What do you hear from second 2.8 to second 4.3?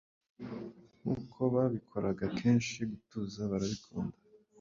gutuza barabikunda